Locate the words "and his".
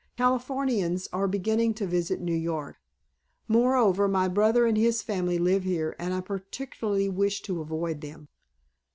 4.65-5.03